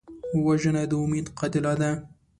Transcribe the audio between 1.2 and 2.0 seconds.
قاتله ده